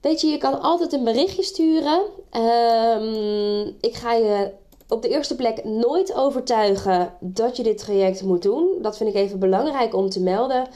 [0.00, 2.00] Weet je, je kan altijd een berichtje sturen.
[2.32, 4.50] Um, ik ga je
[4.88, 8.78] op de eerste plek nooit overtuigen dat je dit traject moet doen.
[8.82, 10.68] Dat vind ik even belangrijk om te melden.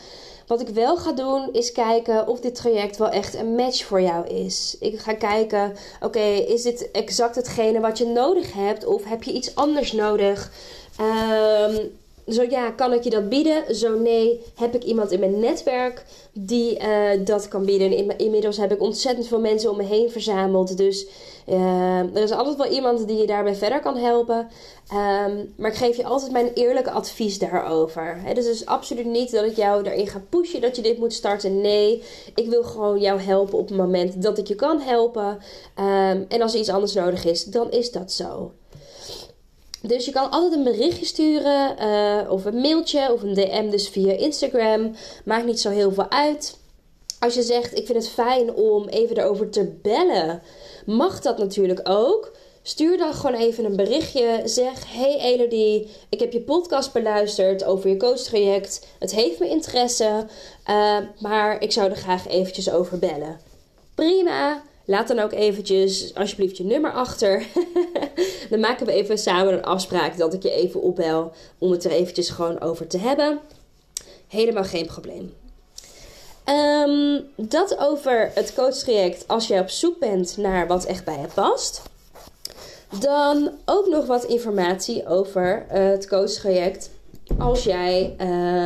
[0.47, 4.01] Wat ik wel ga doen is kijken of dit traject wel echt een match voor
[4.01, 4.77] jou is.
[4.81, 9.33] Ik ga kijken, oké, is dit exact hetgene wat je nodig hebt of heb je
[9.33, 10.53] iets anders nodig?
[11.01, 13.75] Um, zo ja, kan ik je dat bieden?
[13.75, 18.19] Zo nee, heb ik iemand in mijn netwerk die uh, dat kan bieden.
[18.19, 20.77] inmiddels heb ik ontzettend veel mensen om me heen verzameld.
[20.77, 21.07] Dus
[21.49, 24.49] uh, er is altijd wel iemand die je daarbij verder kan helpen.
[24.93, 28.21] Um, maar ik geef je altijd mijn eerlijke advies daarover.
[28.23, 30.99] He, dus het is absoluut niet dat ik jou daarin ga pushen dat je dit
[30.99, 31.61] moet starten.
[31.61, 32.03] Nee,
[32.35, 35.39] ik wil gewoon jou helpen op het moment dat ik je kan helpen.
[35.79, 38.53] Um, en als er iets anders nodig is, dan is dat zo.
[39.87, 43.89] Dus je kan altijd een berichtje sturen, uh, of een mailtje, of een DM, dus
[43.89, 44.95] via Instagram.
[45.25, 46.59] Maakt niet zo heel veel uit.
[47.19, 50.43] Als je zegt, ik vind het fijn om even erover te bellen,
[50.87, 52.37] mag dat natuurlijk ook.
[52.63, 54.43] Stuur dan gewoon even een berichtje.
[54.45, 58.87] Zeg: Hey Elodie, ik heb je podcast beluisterd over je coachtraject.
[58.99, 60.27] Het heeft me interesse,
[60.71, 63.41] uh, maar ik zou er graag eventjes over bellen.
[63.95, 64.63] Prima.
[64.85, 67.47] Laat dan ook eventjes alsjeblieft je nummer achter.
[68.51, 71.91] dan maken we even samen een afspraak dat ik je even opbel om het er
[71.91, 73.41] eventjes gewoon over te hebben.
[74.29, 75.35] Helemaal geen probleem.
[76.49, 81.27] Um, dat over het coachtraject als je op zoek bent naar wat echt bij je
[81.35, 81.83] past.
[83.01, 86.91] Dan ook nog wat informatie over het coachtraject.
[87.39, 88.17] Als jij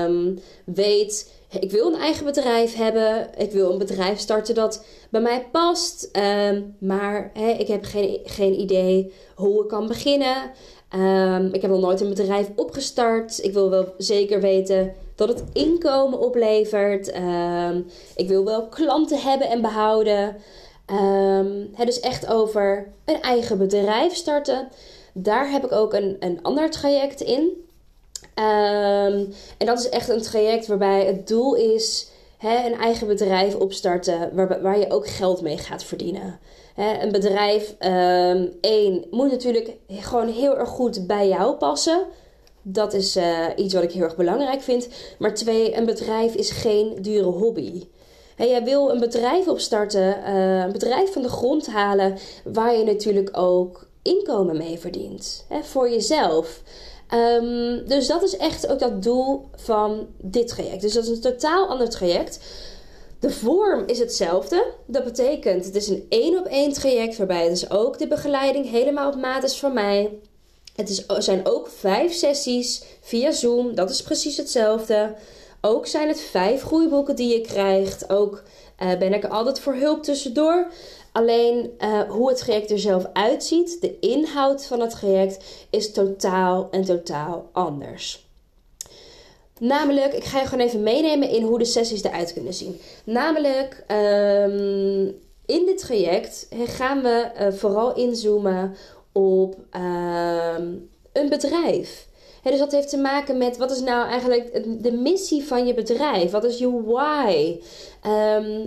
[0.04, 3.28] um, weet ik wil een eigen bedrijf hebben.
[3.36, 6.10] Ik wil een bedrijf starten dat bij mij past.
[6.48, 10.36] Um, maar ik heb geen, geen idee hoe ik kan beginnen.
[10.94, 13.44] Um, ik heb nog nooit een bedrijf opgestart.
[13.44, 17.08] Ik wil wel zeker weten dat het inkomen oplevert.
[18.16, 20.36] Ik wil wel klanten hebben en behouden.
[21.74, 24.68] het is echt over een eigen bedrijf starten.
[25.14, 27.67] Daar heb ik ook een, een ander traject in.
[28.38, 33.54] Um, en dat is echt een traject waarbij het doel is hè, een eigen bedrijf
[33.54, 36.38] opstarten waar, waar je ook geld mee gaat verdienen.
[36.74, 42.06] Hè, een bedrijf, um, één, moet natuurlijk gewoon heel erg goed bij jou passen.
[42.62, 44.88] Dat is uh, iets wat ik heel erg belangrijk vind.
[45.18, 47.86] Maar twee, een bedrijf is geen dure hobby.
[48.36, 53.36] Jij wil een bedrijf opstarten, uh, een bedrijf van de grond halen, waar je natuurlijk
[53.38, 55.44] ook inkomen mee verdient.
[55.48, 56.62] Hè, voor jezelf.
[57.14, 60.80] Um, dus dat is echt ook dat doel van dit traject.
[60.80, 62.38] Dus dat is een totaal ander traject.
[63.20, 64.72] De vorm is hetzelfde.
[64.86, 69.08] Dat betekent, het is een één op één traject waarbij dus ook de begeleiding helemaal
[69.08, 70.18] op maat is van mij.
[70.74, 73.74] Het is, zijn ook vijf sessies via Zoom.
[73.74, 75.14] Dat is precies hetzelfde.
[75.60, 78.10] Ook zijn het vijf groeiboeken die je krijgt.
[78.10, 78.42] Ook
[78.82, 80.66] uh, ben ik altijd voor hulp tussendoor.
[81.18, 86.68] Alleen uh, hoe het traject er zelf uitziet, de inhoud van het traject, is totaal
[86.70, 88.26] en totaal anders.
[89.60, 92.80] Namelijk, ik ga je gewoon even meenemen in hoe de sessies eruit kunnen zien.
[93.04, 95.06] Namelijk, um,
[95.46, 98.76] in dit traject gaan we uh, vooral inzoomen
[99.12, 100.72] op ehm,
[101.12, 102.06] een bedrijf.
[102.42, 106.30] dus dat heeft te maken met wat is nou eigenlijk de missie van je bedrijf?
[106.30, 107.60] Wat is je why?
[108.02, 108.66] Ehm,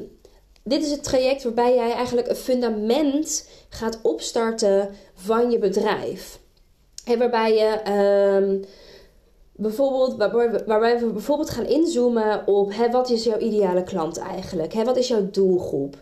[0.64, 6.40] dit is het traject waarbij jij eigenlijk een fundament gaat opstarten van je bedrijf.
[7.06, 7.92] En waarbij je
[8.42, 8.64] um,
[9.52, 10.16] bijvoorbeeld,
[10.66, 14.74] waarbij, we bijvoorbeeld gaan inzoomen op hè, wat is jouw ideale klant eigenlijk?
[14.74, 15.96] Hè, wat is jouw doelgroep?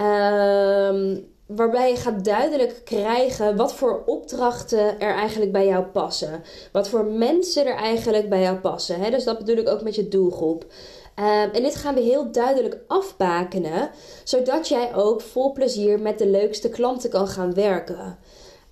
[0.00, 6.42] Um, waarbij je gaat duidelijk krijgen wat voor opdrachten er eigenlijk bij jou passen.
[6.72, 9.10] Wat voor mensen er eigenlijk bij jou passen.
[9.10, 10.64] Dus dat bedoel ik ook met je doelgroep.
[11.14, 13.90] Ehm, en dit gaan we heel duidelijk afbakenen,
[14.24, 18.18] zodat jij ook vol plezier met de leukste klanten kan gaan werken.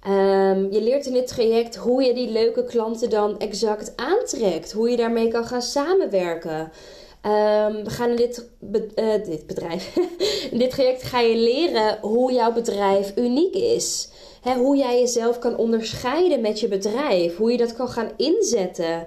[0.03, 4.91] Ehm, je leert in dit traject hoe je die leuke klanten dan exact aantrekt, hoe
[4.91, 6.73] je daarmee kan gaan samenwerken.
[7.21, 8.49] Ehm, we gaan in dit,
[8.97, 9.97] uh, dit bedrijf,
[10.53, 14.09] in dit traject ga je leren hoe jouw bedrijf uniek is.
[14.57, 17.37] hoe jij jezelf kan onderscheiden met je bedrijf.
[17.37, 19.07] Hoe je dat kan gaan inzetten.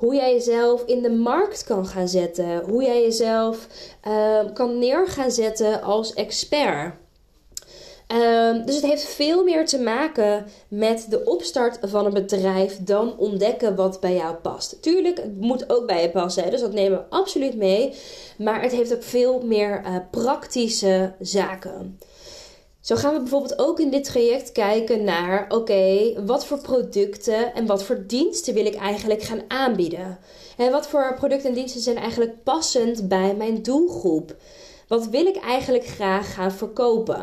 [0.00, 2.60] Hoe jij jezelf in de markt kan gaan zetten.
[2.60, 3.66] Hoe jij jezelf
[4.08, 6.94] uh, kan neer gaan zetten als expert.
[8.12, 13.18] Um, dus het heeft veel meer te maken met de opstart van een bedrijf dan
[13.18, 14.82] ontdekken wat bij jou past.
[14.82, 17.94] Tuurlijk, het moet ook bij je passen, dus dat nemen we absoluut mee.
[18.38, 21.98] Maar het heeft ook veel meer uh, praktische zaken.
[22.80, 27.66] Zo gaan we bijvoorbeeld ook in dit traject kijken naar: oké, wat voor producten en
[27.66, 30.18] wat voor diensten wil ik eigenlijk gaan aanbieden?
[30.56, 34.36] En wat voor producten en diensten zijn eigenlijk passend bij mijn doelgroep?
[34.88, 37.20] Wat wil ik eigenlijk graag gaan verkopen?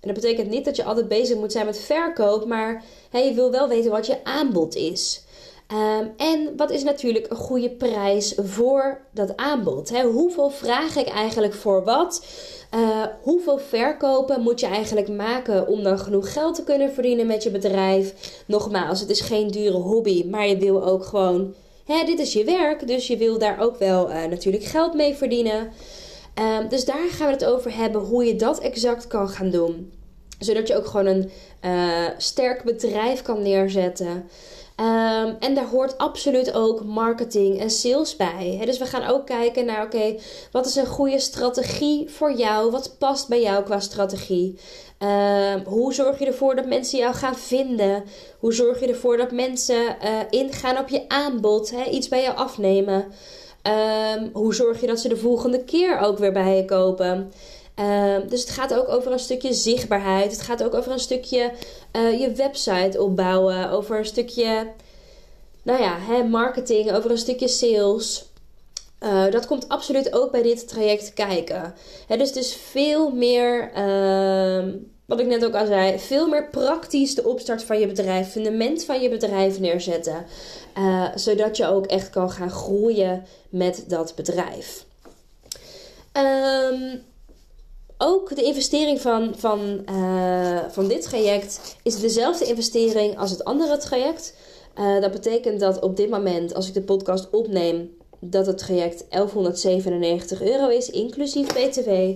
[0.00, 3.50] En dat betekent niet dat je altijd bezig moet zijn met verkoop, maar je wil
[3.50, 5.24] wel weten wat je aanbod is.
[5.66, 9.90] Ehm, en wat is natuurlijk een goede prijs voor dat aanbod?
[9.90, 10.02] Hè?
[10.02, 12.26] Hoeveel vraag ik eigenlijk voor wat?
[12.74, 17.42] Uh, hoeveel verkopen moet je eigenlijk maken om dan genoeg geld te kunnen verdienen met
[17.42, 18.14] je bedrijf?
[18.46, 22.44] Nogmaals, het is geen dure hobby, maar je wil ook gewoon, hè, dit is je
[22.44, 25.72] werk, dus je wil daar ook wel uh, natuurlijk geld mee verdienen.
[26.34, 29.92] Ehm, dus daar gaan we het over hebben hoe je dat exact kan gaan doen.
[30.38, 31.30] Zodat je ook gewoon een
[31.64, 34.28] uh, sterk bedrijf kan neerzetten.
[34.80, 38.62] Um, en daar hoort absoluut ook marketing en sales bij.
[38.64, 40.16] dus we gaan ook kijken naar: oké,
[40.50, 42.70] wat is een goede strategie voor jou?
[42.70, 44.58] Wat past bij jou qua strategie?
[44.98, 48.04] Um, hoe zorg je ervoor dat mensen jou gaan vinden?
[48.38, 52.36] Hoe zorg je ervoor dat mensen uh, ingaan op je aanbod, hè, iets bij jou
[52.36, 53.04] afnemen?
[54.16, 57.32] Um, hoe zorg je dat ze de volgende keer ook weer bij je kopen?
[57.80, 60.30] Um, dus het gaat ook over een stukje zichtbaarheid.
[60.30, 61.52] Het gaat ook over een stukje
[61.92, 63.70] uh, je website opbouwen.
[63.70, 64.66] Over een stukje,
[65.62, 66.92] nou ja, hè, marketing.
[66.92, 68.24] Over een stukje sales.
[69.00, 71.74] Uh, dat komt absoluut ook bij dit traject kijken.
[72.06, 76.48] Hè, dus het is veel meer, uh, wat ik net ook al zei, veel meer
[76.48, 80.26] praktisch de opstart van je bedrijf, fundament van je bedrijf neerzetten.
[80.78, 84.84] Uh, zodat je ook echt kan gaan groeien met dat bedrijf.
[86.12, 87.02] Um,
[88.04, 93.76] ook de investering van, van, uh, van dit traject is dezelfde investering als het andere
[93.76, 94.34] traject.
[94.78, 97.90] Uh, dat betekent dat op dit moment, als ik de podcast opneem,
[98.20, 101.90] dat het traject 1197 euro is, inclusief BTW.
[101.90, 102.14] Uh,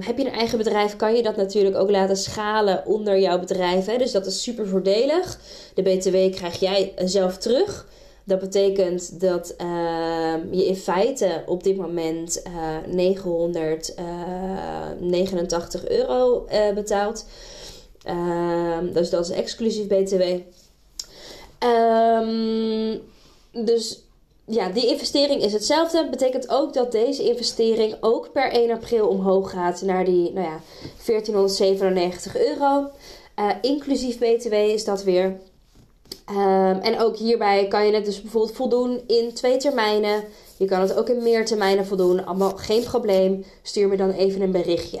[0.00, 3.86] heb je een eigen bedrijf, kan je dat natuurlijk ook laten schalen onder jouw bedrijf.
[3.86, 3.98] Hè?
[3.98, 5.40] Dus dat is super voordelig.
[5.74, 7.86] De BTW krijg jij zelf terug.
[8.26, 16.46] Dat betekent dat ehm, je in feite op dit moment uh, eh, 989 eh, euro
[16.52, 17.26] uh, betaalt.
[18.02, 20.22] Ehm, dus dat is exclusief BTW.
[21.64, 23.00] Um,
[23.64, 24.02] dus
[24.46, 26.08] ja, die investering is hetzelfde.
[26.10, 30.60] Betekent ook dat deze investering ook per 1 april omhoog gaat naar die nou ja,
[31.06, 32.90] 1497 euro.
[33.62, 35.40] inclusief BTW is dat weer.
[36.30, 40.24] Um, en ook hierbij kan je het dus bijvoorbeeld voldoen in twee termijnen.
[40.56, 42.26] Je kan het ook in meer termijnen voldoen.
[42.26, 43.44] Allemaal geen probleem.
[43.62, 45.00] Stuur me dan even een berichtje.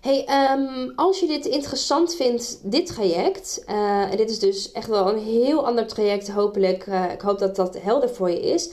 [0.00, 4.88] Hey, um, als je dit interessant vindt, dit traject, uh, en dit is dus echt
[4.88, 8.70] wel een heel ander traject, hopelijk, uh, ik hoop dat dat helder voor je is,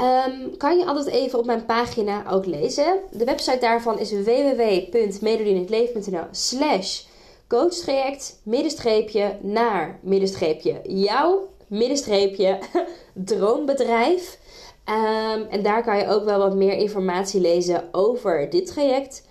[0.00, 2.98] um, kan je altijd even op mijn pagina ook lezen.
[3.10, 7.02] De website daarvan is www.medodinhetleven.nl slash
[7.48, 12.58] coachtraject, middenstreepje, naar middenstreepje, jouw middenstreepje,
[13.14, 14.38] droombedrijf.
[14.84, 19.26] Um, en daar kan je ook wel wat meer informatie lezen over dit traject.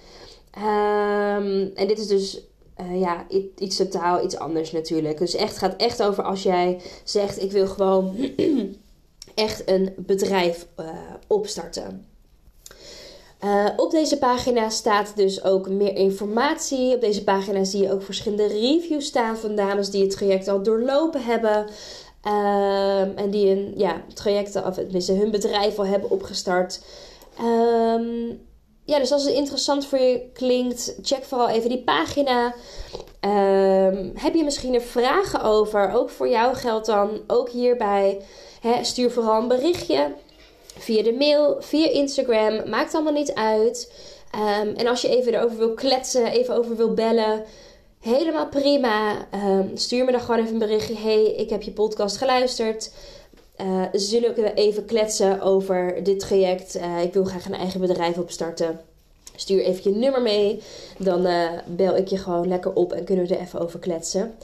[0.57, 2.47] Um, en dit is dus
[2.81, 3.25] uh, ja,
[3.57, 5.17] iets totaal iets anders natuurlijk.
[5.17, 8.15] Dus echt gaat echt over als jij zegt: Ik wil gewoon
[9.35, 10.87] echt een bedrijf uh,
[11.27, 12.05] opstarten.
[13.43, 16.95] Uh, op deze pagina staat dus ook meer informatie.
[16.95, 20.63] Op deze pagina zie je ook verschillende reviews staan van dames die het traject al
[20.63, 21.67] doorlopen hebben.
[22.27, 26.81] Um, en die een ja, traject, of tenminste hun bedrijf al hebben opgestart.
[27.41, 28.39] Um,
[28.83, 32.45] ja, dus als het interessant voor je klinkt, check vooral even die pagina.
[33.21, 35.91] Um, heb je misschien er vragen over?
[35.93, 38.21] Ook voor jou geldt dan, ook hierbij,
[38.61, 40.13] hè, stuur vooral een berichtje.
[40.79, 43.91] Via de mail, via Instagram, maakt allemaal niet uit.
[44.35, 47.43] Um, en als je even erover wil kletsen, even over wil bellen,
[47.99, 49.27] helemaal prima.
[49.33, 50.97] Um, stuur me dan gewoon even een berichtje.
[50.97, 52.91] Hey, ik heb je podcast geluisterd.
[53.61, 56.75] Uh, zullen we even kletsen over dit traject?
[56.75, 58.79] Uh, ik wil graag een eigen bedrijf opstarten.
[59.35, 60.61] Stuur even je nummer mee.
[60.97, 64.35] Dan uh, bel ik je gewoon lekker op en kunnen we er even over kletsen.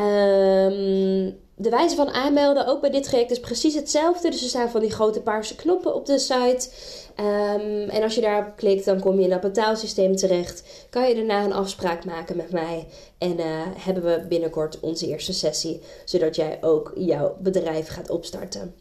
[0.00, 4.30] Um, de wijze van aanmelden, ook bij dit traject, is precies hetzelfde.
[4.30, 6.68] Dus er staan van die grote paarse knoppen op de site.
[7.16, 10.62] Um, en als je daarop klikt, dan kom je in dat betaalsysteem terecht.
[10.90, 12.86] Kan je daarna een afspraak maken met mij.
[13.18, 13.44] En uh,
[13.76, 15.80] hebben we binnenkort onze eerste sessie.
[16.04, 18.74] Zodat jij ook jouw bedrijf gaat opstarten.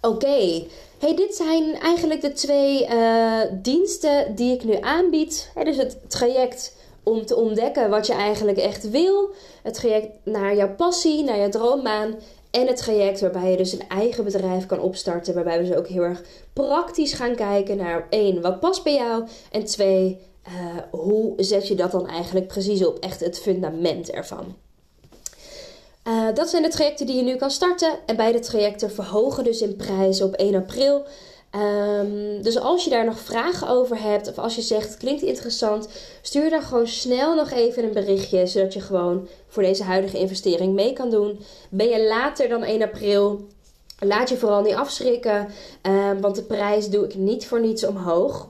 [0.00, 0.64] Oké,
[0.98, 5.50] hey, dit zijn eigenlijk de twee uh, diensten die ik nu aanbied.
[5.64, 6.76] dus het traject
[7.08, 9.30] om te ontdekken wat je eigenlijk echt wil.
[9.62, 12.14] Het traject naar jouw passie, naar jouw droombaan.
[12.50, 15.34] En het traject waarbij je dus een eigen bedrijf kan opstarten.
[15.34, 19.26] Waarbij we dus ook heel erg praktisch gaan kijken naar één, wat past bij jou?
[19.50, 20.52] En twee, uh,
[20.90, 22.98] hoe zet je dat dan eigenlijk precies op?
[22.98, 24.56] Echt het fundament ervan.
[26.08, 27.98] Uh, dat zijn de trajecten die je nu kan starten.
[28.06, 31.04] En beide trajecten verhogen dus in prijs op 1 april.
[31.54, 35.88] Um, dus als je daar nog vragen over hebt, of als je zegt klinkt interessant,
[36.22, 40.74] stuur dan gewoon snel nog even een berichtje, zodat je gewoon voor deze huidige investering
[40.74, 41.40] mee kan doen.
[41.70, 43.46] Ben je later dan 1 april,
[43.98, 45.48] laat je vooral niet afschrikken,
[45.82, 48.48] um, want de prijs doe ik niet voor niets omhoog.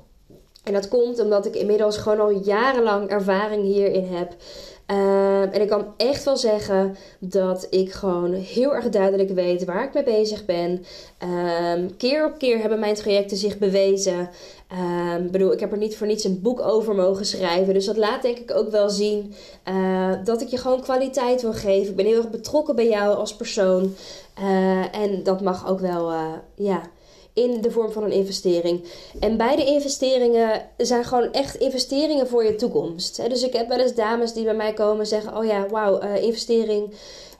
[0.64, 4.34] En dat komt omdat ik inmiddels gewoon al jarenlang ervaring hierin heb.
[4.90, 9.84] Uh, en ik kan echt wel zeggen dat ik gewoon heel erg duidelijk weet waar
[9.84, 10.84] ik mee bezig ben.
[11.24, 14.30] Uh, keer op keer hebben mijn trajecten zich bewezen.
[15.24, 17.74] Ik bedoel, ik heb er niet voor niets een boek over mogen schrijven.
[17.74, 19.34] Dus dat laat denk ik ook wel zien
[19.68, 21.90] uh, dat ik je gewoon kwaliteit wil geven.
[21.90, 23.94] Ik ben heel erg betrokken bij jou als persoon.
[24.40, 26.82] Uh, en dat mag ook wel, uh, ja
[27.42, 28.84] in de vorm van een investering.
[29.20, 33.28] En beide investeringen zijn gewoon echt investeringen voor je toekomst.
[33.28, 36.02] Dus ik heb wel eens dames die bij mij komen en zeggen: Oh ja, wauw,
[36.02, 36.94] uh, investering.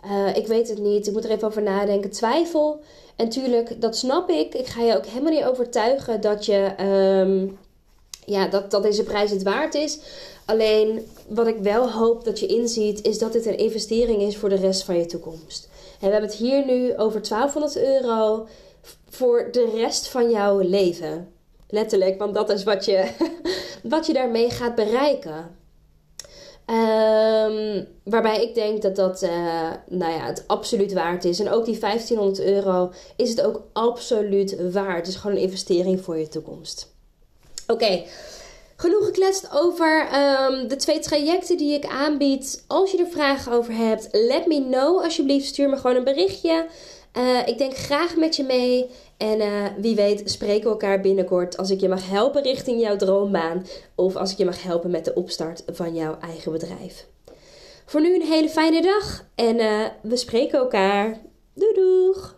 [0.05, 2.11] Uh, ik weet het niet, ik moet er even over nadenken.
[2.11, 2.80] Twijfel.
[3.16, 4.55] En tuurlijk, dat snap ik.
[4.55, 7.59] Ik ga je ook helemaal niet overtuigen dat, je, um,
[8.24, 9.99] ja, dat, dat deze prijs het waard is.
[10.44, 14.49] Alleen wat ik wel hoop dat je inziet, is dat dit een investering is voor
[14.49, 15.68] de rest van je toekomst.
[16.01, 18.46] En we hebben het hier nu over 1200 euro
[19.09, 21.32] voor de rest van jouw leven.
[21.68, 23.09] Letterlijk, want dat is wat je,
[23.82, 25.56] wat je daarmee gaat bereiken.
[26.70, 29.30] Um, waarbij ik denk dat dat uh,
[29.88, 31.40] nou ja, het absoluut waard is.
[31.40, 34.96] En ook die 1500 euro is het ook absoluut waard.
[34.96, 36.94] Het is gewoon een investering voor je toekomst.
[37.66, 38.02] Oké,
[38.76, 42.64] genoeg gekletst over um, de twee trajecten die ik aanbied.
[42.66, 45.46] Als je er vragen over hebt, let me know alsjeblieft.
[45.46, 46.66] Stuur me gewoon een berichtje.
[47.16, 48.90] Uh, ik denk graag met je mee.
[49.16, 52.96] En uh, wie weet spreken we elkaar binnenkort als ik je mag helpen richting jouw
[52.96, 53.66] droombaan.
[53.94, 57.06] Of als ik je mag helpen met de opstart van jouw eigen bedrijf.
[57.86, 61.18] Voor nu een hele fijne dag en uh, we spreken elkaar.
[61.54, 62.36] Doei doeg!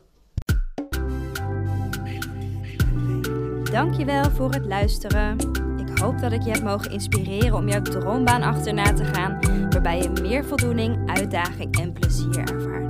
[3.72, 5.36] Dankjewel voor het luisteren.
[5.78, 9.38] Ik hoop dat ik je heb mogen inspireren om jouw droombaan achterna te gaan,
[9.70, 12.89] waarbij je meer voldoening, uitdaging en plezier ervaart.